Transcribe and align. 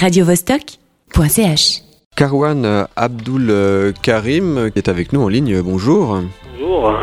radiovostok.ch. 0.00 1.82
Karwan 2.16 2.86
Abdul 2.96 3.92
Karim 4.02 4.70
qui 4.72 4.78
est 4.78 4.88
avec 4.88 5.12
nous 5.12 5.20
en 5.20 5.28
ligne. 5.28 5.60
Bonjour. 5.60 6.18
Bonjour. 6.58 6.94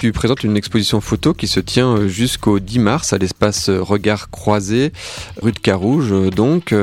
Tu 0.00 0.12
présentes 0.12 0.42
une 0.42 0.56
exposition 0.56 1.00
photo 1.00 1.32
qui 1.32 1.46
se 1.46 1.60
tient 1.60 2.08
jusqu'au 2.08 2.58
10 2.58 2.78
mars 2.80 3.12
à 3.12 3.18
l'espace 3.18 3.70
Regard 3.70 4.30
Croisé, 4.30 4.92
rue 5.40 5.52
de 5.52 5.58
Carouge. 5.60 6.12
Donc, 6.30 6.74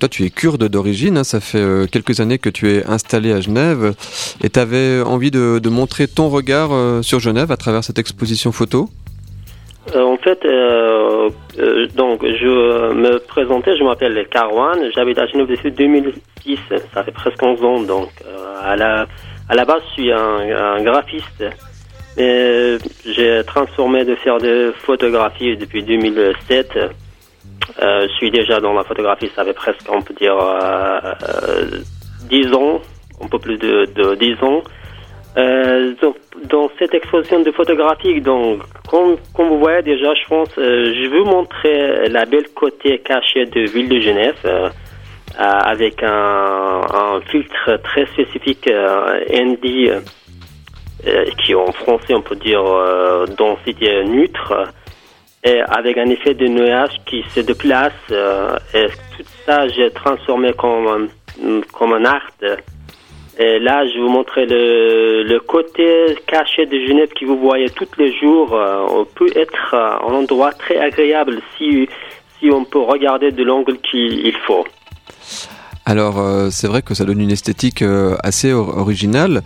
toi, 0.00 0.08
tu 0.08 0.24
es 0.24 0.30
kurde 0.30 0.66
d'origine. 0.68 1.18
hein, 1.18 1.24
ça 1.24 1.40
fait 1.40 1.58
euh, 1.58 1.86
quelques 1.86 2.20
années 2.20 2.38
que 2.38 2.50
tu 2.50 2.70
es 2.70 2.84
installé 2.86 3.32
à 3.32 3.40
Genève 3.40 3.94
et 4.42 4.50
tu 4.50 4.58
avais 4.58 5.02
envie 5.02 5.30
de, 5.30 5.60
de 5.62 5.68
montrer 5.68 6.08
ton 6.08 6.28
regard 6.30 6.70
euh, 6.72 7.02
sur 7.02 7.20
Genève 7.20 7.52
à 7.52 7.56
travers 7.56 7.84
cette 7.84 7.98
exposition 7.98 8.50
photo? 8.50 8.88
En 10.20 10.22
fait, 10.22 10.44
euh, 10.44 11.30
euh, 11.58 11.86
donc 11.94 12.22
je 12.22 12.92
me 12.92 13.16
présentais, 13.20 13.74
je 13.78 13.82
m'appelle 13.82 14.26
Karwan, 14.30 14.78
j'habite 14.94 15.18
à 15.18 15.26
Genève 15.26 15.46
depuis 15.46 15.72
2006, 15.72 16.58
ça 16.92 17.02
fait 17.02 17.10
presque 17.10 17.42
11 17.42 17.64
ans. 17.64 17.80
Donc 17.80 18.10
euh, 18.26 18.36
à 18.62 18.76
la 18.76 19.06
à 19.48 19.54
la 19.54 19.64
base, 19.64 19.80
je 19.88 19.92
suis 19.94 20.12
un, 20.12 20.82
graphiste, 20.82 21.42
mais 22.18 22.76
j'ai 23.06 23.42
transformé 23.46 24.04
de 24.04 24.14
faire 24.16 24.36
de 24.36 24.74
photographie 24.84 25.56
depuis 25.56 25.82
2007. 25.84 26.78
Euh, 27.82 28.06
je 28.06 28.12
suis 28.16 28.30
déjà 28.30 28.60
dans 28.60 28.74
la 28.74 28.84
photographie, 28.84 29.30
ça 29.34 29.42
fait 29.42 29.54
presque, 29.54 29.80
on 29.88 30.02
peut 30.02 30.12
dire, 30.12 30.36
euh, 30.38 31.00
euh, 31.22 31.64
10 32.28 32.52
ans, 32.52 32.82
un 33.22 33.26
peu 33.26 33.38
plus 33.38 33.56
de, 33.56 33.86
de 33.86 34.14
10 34.16 34.44
ans. 34.44 34.62
Donc, 36.02 36.16
dans 36.44 36.70
cette 36.78 36.92
exposition 36.92 37.40
de 37.40 37.50
photographie, 37.52 38.20
donc, 38.20 38.60
comme, 38.90 39.16
vous 39.38 39.58
voyez 39.60 39.82
déjà, 39.82 40.12
je 40.14 40.26
pense, 40.28 40.48
euh, 40.58 40.92
je 40.94 41.08
veux 41.08 41.22
montrer 41.22 42.08
la 42.08 42.24
belle 42.24 42.48
côté 42.54 42.98
cachée 42.98 43.46
de 43.46 43.60
ville 43.70 43.88
de 43.88 44.00
Genève, 44.00 44.34
euh, 44.44 44.68
euh, 45.38 45.42
avec 45.42 46.02
un, 46.02 47.20
filtre 47.30 47.78
très 47.84 48.06
spécifique 48.06 48.68
ND, 48.68 50.02
qui 51.38 51.54
en 51.54 51.70
français 51.72 52.14
on 52.14 52.20
peut 52.20 52.34
dire 52.34 52.64
densité 53.38 54.04
neutre, 54.04 54.68
et 55.44 55.60
avec 55.60 55.96
un 55.96 56.10
effet 56.10 56.34
de 56.34 56.46
nuage 56.48 57.00
qui 57.06 57.22
se 57.30 57.40
déplace, 57.40 57.92
et 58.74 58.86
tout 59.16 59.24
ça 59.46 59.68
j'ai 59.68 59.90
transformé 59.92 60.52
comme, 60.54 61.08
comme 61.72 61.92
un 61.92 62.04
art. 62.04 62.30
Et 63.42 63.58
là, 63.58 63.86
je 63.88 63.94
vais 63.94 64.00
vous 64.00 64.10
montrer 64.10 64.44
le, 64.44 65.22
le 65.22 65.40
côté 65.40 66.14
caché 66.26 66.66
de 66.66 66.78
Genève 66.86 67.08
que 67.18 67.24
vous 67.24 67.38
voyez 67.38 67.70
tous 67.70 67.88
les 67.96 68.12
jours. 68.18 68.54
Euh, 68.54 68.84
on 68.90 69.06
peut 69.06 69.30
être 69.34 69.72
euh, 69.72 70.08
un 70.08 70.12
endroit 70.12 70.52
très 70.52 70.76
agréable 70.78 71.40
si, 71.56 71.88
si 72.38 72.50
on 72.50 72.66
peut 72.66 72.80
regarder 72.80 73.32
de 73.32 73.42
l'angle 73.42 73.78
qu'il 73.78 74.26
il 74.26 74.34
faut. 74.46 74.66
Alors 75.86 76.18
euh, 76.20 76.48
c'est 76.50 76.66
vrai 76.66 76.82
que 76.82 76.92
ça 76.92 77.06
donne 77.06 77.20
une 77.22 77.30
esthétique 77.30 77.82
assez 78.22 78.52
or- 78.52 78.76
originale. 78.76 79.40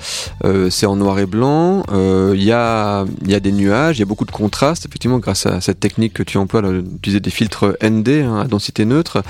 C'est 0.71 0.87
en 0.87 0.97
noir 0.97 1.21
et 1.21 1.27
blanc. 1.27 1.85
Il 1.93 2.43
y, 2.43 2.47
y 2.47 2.53
a 2.53 3.05
des 3.41 3.53
nuages, 3.53 3.99
il 3.99 4.01
y 4.01 4.03
a 4.03 4.07
beaucoup 4.07 4.27
de 4.27 4.33
contrastes. 4.33 4.87
Effectivement, 4.87 5.19
grâce 5.21 5.47
à 5.47 5.61
cette 5.61 5.79
technique 5.79 6.15
que 6.15 6.25
tu 6.25 6.37
emploies, 6.37 6.63
d'utiliser 6.63 7.21
des 7.21 7.31
filtres 7.31 7.77
ND 7.81 8.09
hein, 8.27 8.41
à 8.41 8.45
densité 8.49 8.85
neutre. 8.85 9.23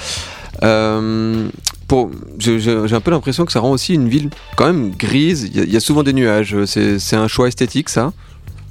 Pour, 1.89 2.11
j'ai 2.39 2.95
un 2.95 3.01
peu 3.01 3.11
l'impression 3.11 3.45
que 3.45 3.53
ça 3.53 3.61
rend 3.61 3.73
aussi 3.73 3.95
une 3.95 4.09
ville 4.09 4.31
quand 4.57 4.67
même 4.67 4.91
grise. 4.97 5.51
Il 5.55 5.73
y 5.73 5.77
a, 5.77 5.81
souvent 5.81 6.03
des 6.03 6.13
nuages. 6.13 6.57
C'est, 6.65 7.17
un 7.17 7.29
choix 7.29 7.49
esthétique, 7.49 7.89
ça? 7.89 8.13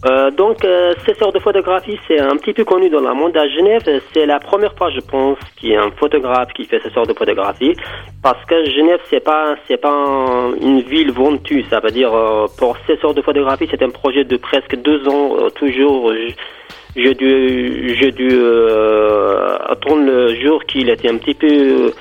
Euh, 0.05 0.31
donc, 0.31 0.65
euh, 0.65 0.93
ces 1.05 1.13
sortes 1.13 1.33
de 1.33 1.39
photographie, 1.39 1.97
c'est 2.07 2.19
un 2.19 2.35
petit 2.35 2.51
peu 2.51 2.65
connu 2.65 2.89
dans 2.89 2.99
le 2.99 3.13
monde 3.13 3.37
à 3.37 3.47
Genève. 3.47 3.83
C'est 4.13 4.25
la 4.25 4.39
première 4.39 4.75
fois, 4.75 4.89
je 4.89 4.99
pense, 4.99 5.37
qu'il 5.55 5.69
y 5.69 5.75
a 5.77 5.83
un 5.83 5.91
photographe 5.91 6.49
qui 6.53 6.65
fait 6.65 6.81
ce 6.83 6.89
sort 6.89 7.07
de 7.07 7.13
photographie. 7.13 7.73
Parce 8.21 8.43
que 8.45 8.65
Genève, 8.71 8.99
c'est 9.09 9.23
pas, 9.23 9.55
c'est 9.67 9.77
pas 9.77 9.91
un- 9.93 10.55
une 10.55 10.81
ville 10.81 11.11
ventue. 11.11 11.63
Ça 11.69 11.79
veut 11.79 11.91
dire, 11.91 12.13
euh, 12.13 12.47
pour 12.57 12.75
ces 12.85 12.97
sortes 12.97 13.15
de 13.15 13.21
photographie, 13.21 13.67
c'est 13.71 13.81
un 13.81 13.91
projet 13.91 14.25
de 14.25 14.35
presque 14.35 14.75
deux 14.75 15.07
ans, 15.07 15.37
euh, 15.39 15.49
toujours. 15.51 16.11
J'ai 16.95 17.13
dû, 17.15 17.95
j'ai 17.99 18.11
dû 18.11 18.27
attendre 19.69 20.03
le 20.05 20.35
jour 20.35 20.63
qu'il 20.65 20.89
était 20.89 21.09
un 21.09 21.17
petit 21.17 21.33
peu 21.33 21.91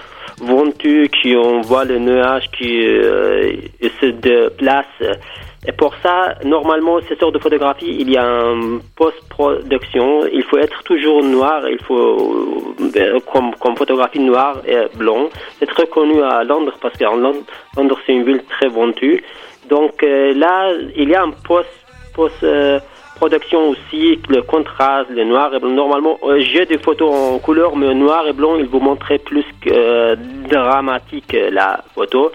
venteux, 1.12 1.34
qu'on 1.34 1.60
voit 1.60 1.84
le 1.84 1.98
nuage 1.98 2.50
qui 2.56 2.86
euh, 2.86 3.52
se 4.00 4.06
déplace. 4.06 4.86
Et 5.66 5.72
pour 5.72 5.94
ça, 6.02 6.34
normalement, 6.44 6.98
ces 7.08 7.14
sortes 7.16 7.34
de 7.34 7.38
photographies, 7.38 7.96
il 8.00 8.10
y 8.10 8.16
a 8.16 8.26
un 8.26 8.80
post-production. 8.96 10.26
Il 10.32 10.42
faut 10.42 10.58
être 10.58 10.82
toujours 10.82 11.22
noir. 11.22 11.68
Il 11.68 11.80
faut, 11.84 12.74
euh, 12.96 13.20
comme, 13.32 13.54
comme 13.60 13.76
photographie 13.76 14.18
noire 14.18 14.60
et 14.66 14.88
blanc. 14.96 15.28
C'est 15.58 15.66
très 15.66 15.86
connu 15.86 16.20
à 16.22 16.42
Londres 16.42 16.74
parce 16.80 16.96
que 16.96 17.04
Londres, 17.04 17.44
Londres 17.76 17.98
c'est 18.04 18.12
une 18.12 18.24
ville 18.24 18.42
très 18.48 18.68
ventue. 18.68 19.22
Donc 19.68 20.02
euh, 20.02 20.34
là, 20.34 20.72
il 20.96 21.08
y 21.08 21.14
a 21.14 21.22
un 21.22 21.30
post, 21.30 21.70
post 22.12 22.44
production 23.16 23.70
aussi, 23.70 24.20
le 24.28 24.42
contraste, 24.42 25.10
le 25.10 25.24
noir 25.24 25.54
et 25.54 25.58
blanc. 25.60 25.70
Normalement, 25.70 26.18
euh, 26.24 26.40
j'ai 26.40 26.66
des 26.66 26.78
photos 26.78 27.12
en 27.12 27.38
couleur, 27.38 27.76
mais 27.76 27.94
noir 27.94 28.26
et 28.28 28.32
blanc, 28.32 28.56
il 28.58 28.66
vous 28.66 28.80
montrait 28.80 29.18
plus 29.18 29.44
que 29.60 29.70
euh, 29.70 30.16
dramatique 30.50 31.34
euh, 31.34 31.50
la 31.50 31.82
photo. 31.94 32.32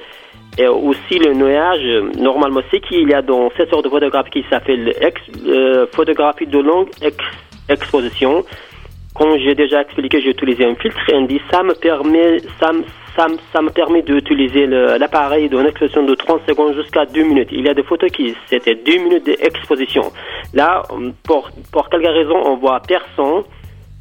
Et 0.59 0.67
aussi 0.67 1.19
le 1.19 1.33
nuage, 1.33 1.85
normalement, 2.17 2.61
ce 2.71 2.77
qu'il 2.77 3.07
y 3.07 3.13
a 3.13 3.21
dans 3.21 3.51
cette 3.55 3.69
sorte 3.69 3.85
de 3.85 3.89
photographie 3.89 4.31
qui 4.31 4.45
s'appelle 4.49 4.91
photographie 5.93 6.47
de 6.47 6.57
longue 6.59 6.89
ex- 7.01 7.17
exposition. 7.69 8.43
Comme 9.13 9.37
j'ai 9.37 9.53
déjà 9.55 9.81
expliqué, 9.81 10.19
j'ai 10.21 10.29
utilisé 10.31 10.65
un 10.65 10.75
filtre 10.75 10.99
ND. 11.13 11.39
Ça 11.51 11.61
me 11.63 11.73
permet, 11.73 12.39
ça, 12.59 12.71
me- 12.73 12.83
ça, 13.17 13.27
ça 13.51 13.61
me 13.61 13.69
permet 13.69 14.03
d'utiliser 14.03 14.67
l'appareil 14.67 15.49
d'une 15.49 15.65
exposition 15.65 16.03
de 16.03 16.13
30 16.13 16.41
secondes 16.47 16.75
jusqu'à 16.75 17.05
2 17.05 17.23
minutes. 17.23 17.49
Il 17.51 17.65
y 17.65 17.69
a 17.69 17.73
des 17.73 17.83
photos 17.83 18.11
qui, 18.11 18.35
c'était 18.45 18.75
2 18.75 18.97
minutes 18.97 19.25
d'exposition. 19.25 20.11
Là, 20.53 20.83
pour, 21.23 21.49
pour 21.71 21.89
quelque 21.89 22.07
raison, 22.07 22.37
on 22.45 22.57
voit 22.57 22.79
personne 22.79 23.43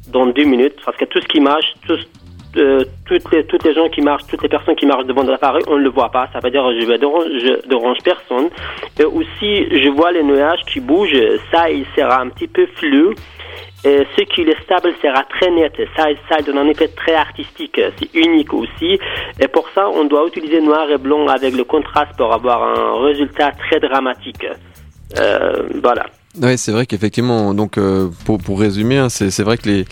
dans 0.09 0.27
2 0.27 0.43
minutes 0.43 0.75
parce 0.85 0.95
que 0.97 1.05
tout 1.05 1.19
ce 1.19 1.27
qui 1.27 1.39
marche, 1.39 1.73
euh, 2.57 2.83
toutes, 3.05 3.31
les, 3.31 3.43
toutes 3.45 3.63
les 3.63 3.73
gens 3.73 3.89
qui 3.89 4.01
marchent, 4.01 4.27
toutes 4.27 4.43
les 4.43 4.49
personnes 4.49 4.75
qui 4.75 4.85
marchent 4.85 5.05
devant 5.05 5.23
l'appareil, 5.23 5.63
on 5.67 5.77
ne 5.77 5.83
le 5.83 5.89
voit 5.89 6.09
pas. 6.09 6.29
Ça 6.31 6.39
veut 6.39 6.51
dire 6.51 6.63
je 6.79 6.85
vais 6.85 6.97
dérange, 6.97 7.27
dérange 7.67 7.97
personne. 8.03 8.49
Et 8.99 9.03
aussi, 9.03 9.67
je 9.71 9.89
vois 9.89 10.11
les 10.11 10.23
nuages 10.23 10.63
qui 10.71 10.79
bougent. 10.79 11.39
Ça, 11.51 11.69
il 11.69 11.85
sera 11.95 12.21
un 12.21 12.29
petit 12.29 12.47
peu 12.47 12.67
flou. 12.75 13.13
Et 13.87 14.05
ce 14.17 14.23
qui 14.23 14.41
est 14.41 14.63
stable 14.63 14.93
sera 15.01 15.23
très 15.23 15.49
net. 15.49 15.73
Ça, 15.95 16.07
ça 16.29 16.41
donne 16.41 16.57
un 16.57 16.67
effet 16.67 16.89
très 16.89 17.15
artistique. 17.15 17.79
C'est 17.97 18.13
unique 18.15 18.53
aussi. 18.53 18.99
Et 19.39 19.47
pour 19.47 19.69
ça, 19.73 19.87
on 19.89 20.03
doit 20.03 20.27
utiliser 20.27 20.59
noir 20.59 20.91
et 20.91 20.97
blanc 20.97 21.25
avec 21.27 21.55
le 21.55 21.63
contraste 21.63 22.17
pour 22.17 22.33
avoir 22.33 22.59
un 22.63 23.05
résultat 23.05 23.51
très 23.51 23.79
dramatique. 23.79 24.45
Euh, 25.17 25.69
voilà. 25.81 26.05
Oui, 26.39 26.55
c'est 26.57 26.71
vrai 26.71 26.85
qu'effectivement, 26.85 27.55
donc 27.55 27.77
euh, 27.79 28.09
pour, 28.25 28.37
pour 28.37 28.59
résumer, 28.59 28.97
hein, 28.97 29.09
c'est 29.09 29.41
vrai 29.41 29.57
que 29.57 29.67
les, 29.67 29.85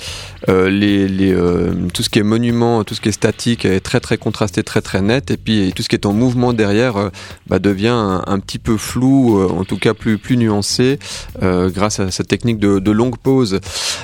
euh, 0.47 0.69
les, 0.69 1.07
les, 1.07 1.33
euh, 1.33 1.73
tout 1.91 2.03
ce 2.03 2.09
qui 2.09 2.19
est 2.19 2.23
monument, 2.23 2.83
tout 2.83 2.93
ce 2.93 3.01
qui 3.01 3.09
est 3.09 3.13
statique 3.13 3.65
est 3.65 3.79
très 3.79 3.99
très 3.99 4.17
contrasté, 4.17 4.61
très 4.61 4.81
très 4.81 5.01
net, 5.01 5.31
et 5.31 5.37
puis 5.37 5.73
tout 5.75 5.81
ce 5.81 5.89
qui 5.89 5.95
est 5.95 6.05
en 6.05 6.13
mouvement 6.13 6.53
derrière 6.53 6.97
euh, 6.97 7.09
bah, 7.47 7.57
devient 7.57 8.21
un, 8.27 8.39
petit 8.39 8.59
peu 8.59 8.77
flou, 8.77 9.39
euh, 9.39 9.47
en 9.49 9.63
tout 9.63 9.79
cas 9.79 9.95
plus 9.95 10.19
plus 10.19 10.37
nuancé, 10.37 10.99
euh, 11.41 11.71
grâce 11.71 11.99
à 11.99 12.11
cette 12.11 12.27
technique 12.27 12.59
de, 12.59 12.77
de 12.77 12.91
longue 12.91 13.17
pause. 13.17 13.59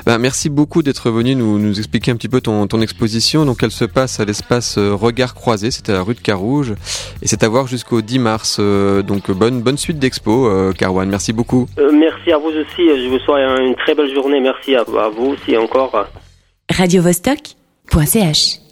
Ben, 0.07 0.17
merci 0.17 0.49
beaucoup 0.49 0.81
d'être 0.81 1.11
venu 1.11 1.35
nous, 1.35 1.59
nous 1.59 1.77
expliquer 1.77 2.09
un 2.09 2.15
petit 2.15 2.29
peu 2.29 2.41
ton, 2.41 2.65
ton 2.65 2.81
exposition. 2.81 3.45
Donc 3.45 3.61
elle 3.61 3.71
se 3.71 3.85
passe 3.85 4.19
à 4.19 4.25
l'espace 4.25 4.79
Regard 4.79 5.35
Croisé, 5.35 5.69
c'était 5.69 5.91
à 5.91 5.95
la 5.95 6.01
rue 6.01 6.15
de 6.15 6.21
Carouge, 6.21 6.73
et 7.21 7.27
c'est 7.27 7.43
à 7.43 7.49
voir 7.49 7.67
jusqu'au 7.67 8.01
10 8.01 8.17
mars. 8.17 8.59
donc 8.59 9.29
bonne 9.29 9.61
bonne 9.61 9.77
suite 9.77 9.99
d'expo, 9.99 10.49
Carwan. 10.75 11.07
Merci 11.07 11.33
beaucoup. 11.33 11.67
Euh, 11.77 11.91
merci 12.31 12.33
à 12.33 12.37
vous 12.37 12.57
aussi. 12.57 13.03
Je 13.03 13.09
vous 13.09 13.19
souhaite 13.19 13.59
une 13.59 13.75
très 13.75 13.95
belle 13.95 14.13
journée. 14.13 14.39
Merci 14.39 14.75
à, 14.75 14.81
à 14.81 15.09
vous 15.09 15.31
aussi 15.33 15.57
encore. 15.57 16.07
radiovostok.ch 16.69 18.70